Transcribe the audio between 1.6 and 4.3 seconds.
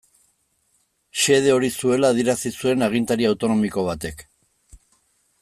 zuela adierazi zuen agintari autonomiko batek.